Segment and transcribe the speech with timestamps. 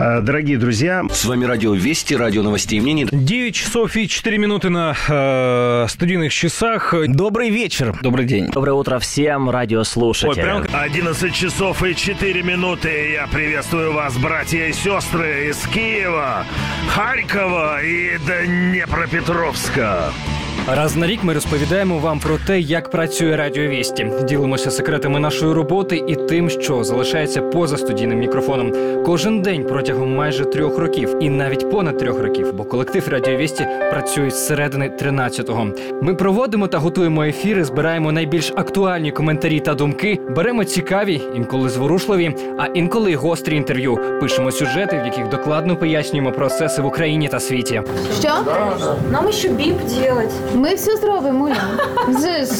[0.00, 3.06] Э, Дорогие друзья, С вами Радио Вести, Радио Новостей и Мнений.
[3.10, 6.94] 9 часов и 4 минуты на э, студийных часах.
[7.08, 7.98] Добрый вечер.
[8.02, 8.46] Добрый день.
[8.48, 10.64] Доброе утро всем радиослушателям.
[10.72, 13.12] 11 часов и 4 минуты.
[13.12, 16.46] Я приветствую вас, братья и сестры из Киева,
[16.88, 20.12] Харькова и Днепропетровска.
[20.68, 24.12] Раз на рік ми розповідаємо вам про те, як працює радіовісті.
[24.28, 28.72] Ділимося секретами нашої роботи і тим, що залишається поза студійним мікрофоном.
[29.06, 34.30] Кожен день протягом майже трьох років, і навіть понад трьох років, бо колектив радіовісті працює
[34.30, 35.66] з середини 13-го.
[36.02, 42.34] Ми проводимо та готуємо ефіри, збираємо найбільш актуальні коментарі та думки, беремо цікаві, інколи зворушливі,
[42.58, 43.98] а інколи гострі інтерв'ю.
[44.20, 47.82] Пишемо сюжети, в яких докладно пояснюємо процеси в Україні та світі.
[48.20, 48.30] Що?
[49.10, 50.32] Нам еще бип делать.
[50.54, 51.54] Ми все зробимо, Оля.
[52.08, 52.52] Вже ж.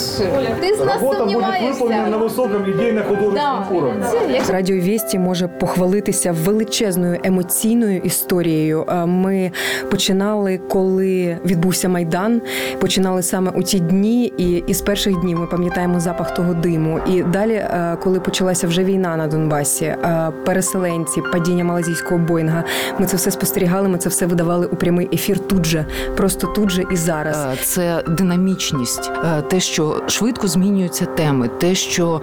[0.61, 1.85] Ти з нас сумніваєшся.
[2.19, 4.11] високому ідейно-художественному Да.
[4.11, 8.87] Це як Радіо Вісті може похвалитися величезною емоційною історією.
[8.89, 9.53] Е, Ми
[9.91, 12.43] починали, коли відбувся майдан.
[12.81, 17.01] Починали саме у ті дні, і із перших днів ми пам'ятаємо запах того диму.
[17.07, 22.65] І далі, е, коли почалася вже війна на Донбасі, е, переселенці, падіння малазійського боїнга,
[22.99, 23.89] ми це все спостерігали.
[23.89, 25.87] Ми це все видавали у прямий ефір тут же,
[26.17, 27.37] просто тут же і зараз.
[27.53, 32.22] Е, Це динамічність, е, те, що швидко змінюються теми, те, що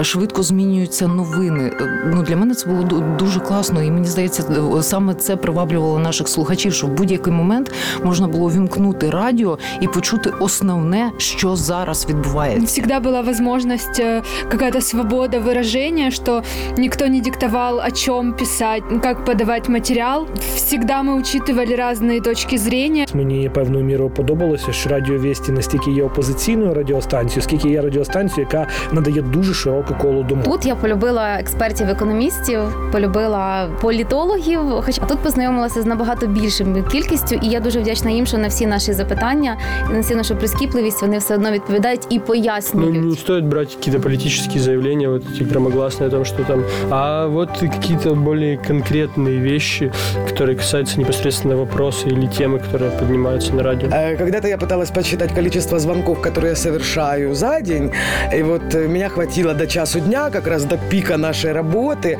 [0.00, 1.72] е, швидко змінюються новини.
[1.80, 4.44] Е, Ну для мене це було ду- дуже класно, і мені здається,
[4.78, 7.72] е, саме це приваблювало наших слухачів, що в будь-який момент
[8.04, 12.66] можна було вімкнути радіо і почути основне, що зараз відбувається.
[12.66, 16.42] Всегда была возможность, э, какая-то свобода выражения, что
[16.78, 20.26] никто не диктовал, о чем писать, как подавать материал.
[20.54, 23.06] Всегда мы учитывали разные точки зрения.
[23.14, 28.66] Мені певною мірою подобалося, що радіо Вісті настільки є опозиційною радіостанцією, скільки є радіостанцією, яка
[28.92, 30.44] надає дуже широке коло думок.
[30.44, 32.60] Тут я полюбила експертів-економістів,
[32.92, 34.60] полюбила політологів.
[34.82, 38.66] Хоча тут познайомилася з набагато більшою кількістю, і я дуже вдячна їм, що на всі
[38.66, 39.56] наші запитання
[39.90, 43.04] і на всі нашу прискіпливість вони все одно відповідають і Ну, пояснюють.
[43.04, 47.48] не стоит брать какие-то политические заявления, вот эти громогласные о том, что там, а вот
[47.60, 49.92] какие-то более конкретные вещи,
[50.28, 53.88] которые касаются непосредственно вопроса или темы, которые поднимаются на радио.
[53.88, 57.90] Э, Когда-то я пыталась подсчитать количество звонков, которые я совершаю за день,
[58.36, 62.18] и вот э, меня хватило до часу дня, как раз до пика нашей работы.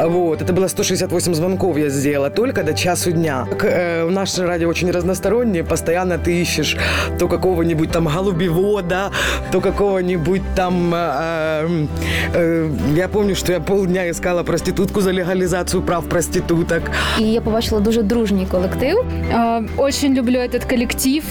[0.00, 3.46] Вот, это было 168 звонков я сделала только до часу дня.
[3.58, 6.76] К- э, Наше радио очень разностороннее, постоянно ты ищешь
[7.18, 9.10] то какого-нибудь там голубевода,
[9.52, 10.92] то какого-нибудь там...
[10.94, 11.86] э,
[12.34, 16.82] э, я помню, что я полдня искала проститутку за легализацию прав проституток.
[17.18, 19.04] І я побачила дуже дружній колектив.
[19.34, 21.24] Э, Очень люблю этот коллектив.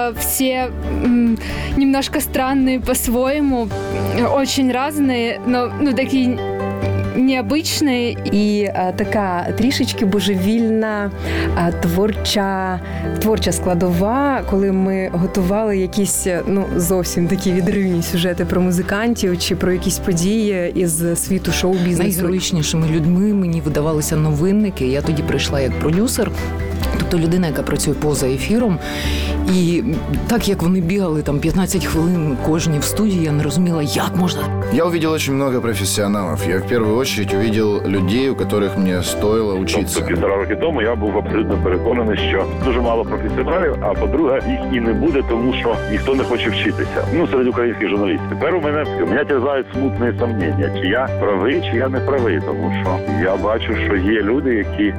[0.00, 0.70] Э, Все
[1.04, 1.38] м,
[1.76, 3.68] немножко странные по-своему,
[4.18, 6.38] э, очень разные, но ну, такие
[7.16, 8.16] необычные.
[8.32, 11.10] І е, така трішечки божевільна
[11.58, 12.80] е, творча,
[13.22, 19.56] творча складова, коли ми готували якісь е, ну зовсім такі відривні сюжети про музикантів чи
[19.56, 22.02] про якісь події із світу шоу-бізнесу.
[22.02, 24.86] Найгероїчнішими людьми мені видавалися новинники.
[24.86, 26.30] Я тоді прийшла як продюсер.
[27.11, 28.79] Тобто людина, яка працює поза ефіром,
[29.55, 29.83] і
[30.27, 34.41] так як вони бігали там 15 хвилин кожні в студії, я не розуміла, як можна
[34.73, 36.39] Я увидел очень много профессионалов.
[36.49, 40.01] Я в первую очередь увидел людей, у которых мне стоило учиться.
[40.01, 43.75] Півтора роки тому я був абсолютно переконаний, що дуже мало професіоналів.
[43.81, 47.07] А по-друге, їх і не буде, тому що ніхто не хоче вчитися.
[47.13, 48.29] Ну серед українських журналістів.
[48.29, 52.73] Тепер у мене мене терзають смутні сумніння, чи я правий, чи я не правий, тому
[52.81, 54.93] що я бачу, що є люди, які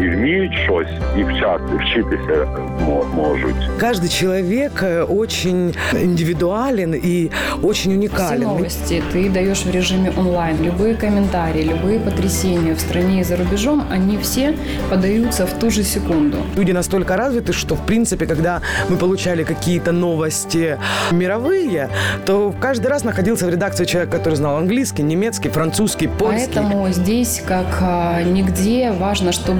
[0.00, 0.88] і вміють щось,
[1.18, 2.46] і вчати, вчитися
[2.86, 3.54] мо- можуть.
[3.80, 7.30] Каждый человек э, очень индивидуален и
[7.62, 8.42] очень Все уникален.
[8.42, 10.56] новости ты даешь в режиме онлайн.
[10.62, 14.54] Любые комментарии, любые потрясения в стране и за рубежом, они все
[14.90, 16.38] подаются в ту же секунду.
[16.56, 20.78] Люди настолько развиты, что, в принципе, когда мы получали какие-то новости
[21.12, 21.88] мировые,
[22.24, 26.48] то каждый раз находился в редакции человек, который знал английский, немецкий, французский, польский.
[26.54, 29.55] Поэтому здесь, как а, нигде, важно, чтобы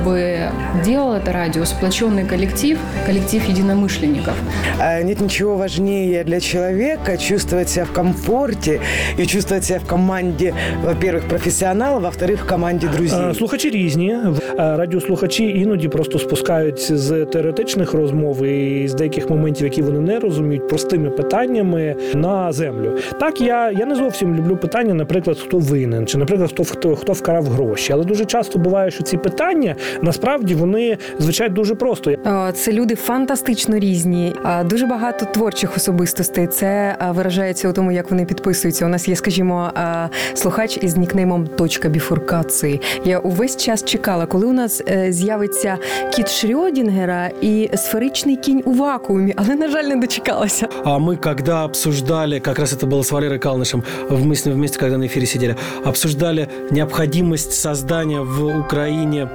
[0.85, 4.35] делал это радио сплоченный коллектив, коллектив единомышленников.
[4.81, 8.81] Э, Нет ничего важнее для человека чувствовать себя в комфорте
[9.19, 10.55] и чувствовать себя в команде,
[10.85, 13.21] во-первых, профессионала, во-вторых, в команде друзей.
[13.31, 14.11] Е, Слухачі різні.
[14.11, 20.21] Е, Радіослухачі іноді просто спускають з теоретичних розмов і з деяких моментів, які вони не
[20.21, 22.99] розуміють, простими питаннями на землю.
[23.21, 27.13] Так, я, я не зовсім люблю питання, наприклад, хто винен, чи, наприклад, хто хто, хто
[27.13, 27.93] вкрав гроші.
[27.93, 32.11] Але дуже часто буває, що ці питання насправді вони звучать дуже просто.
[32.11, 36.47] Е, Це люди фантастично різні, е, дуже багато творчих особистостей.
[36.47, 36.67] Це
[37.01, 38.87] е, виражається у тому, як вони підписуються.
[38.87, 42.81] У нас є, скажімо, е, слухач із нікнеймом Точка біфуркації.
[43.05, 45.77] Я увесь час чекала, коли у нас е, з'явиться
[46.15, 50.69] кіт Шрёдінгера і сферичний кінь у вакуумі, але на жаль, не дочекалася.
[50.85, 54.79] А мы, когда обсуждали, как раз это было с Валерой Калнышем, мы с ним вместе,
[54.79, 59.29] когда на эфире сидели, обсуждали необходимость создания в Украине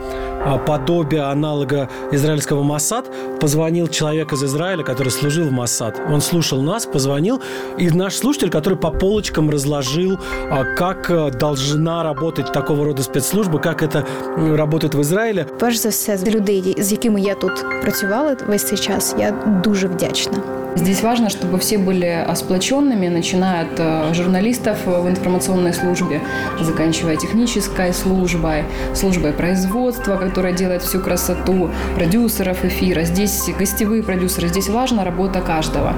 [0.44, 3.10] а, подобия аналога израильского Моссад,
[3.40, 6.00] позвонил человек из Израиля, который служил в Моссад.
[6.10, 7.40] Он слушал нас, позвонил,
[7.78, 10.18] и наш слушатель, который по полочкам разложил,
[10.50, 14.06] а, как а, должна работать такого рода спецслужба, как это
[14.36, 15.46] работает в Израиле.
[15.60, 19.30] Перш за все, з людей, з якими я тут працювала весь цей час, я
[19.64, 20.38] дуже вдячна.
[20.77, 26.21] Здесь важно, чтобы все были сплоченными, начиная от э, журналистов в информационной службе,
[26.61, 28.63] заканчивая технической службой,
[28.93, 33.03] службой производства, которая делает всю красоту, продюсеров эфира.
[33.03, 34.47] Здесь гостевые продюсеры.
[34.47, 35.93] Здесь важна работа каждого.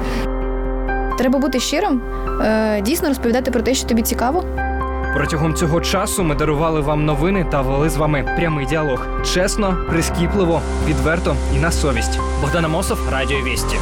[1.18, 2.02] Треба бути щирим,
[2.42, 4.44] е, дійсно розповідати про те, що тобі цікаво.
[5.16, 9.08] Протягом цього часу ми дарували вам новини та вели з вами прямий діалог.
[9.34, 12.20] Чесно, прискіпливо, відверто і на совість.
[12.42, 13.76] Богдана Мосов, Радіо Вісті.